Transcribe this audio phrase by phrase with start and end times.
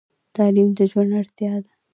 [0.35, 1.71] تعلیم د ژوند اړتیا ده.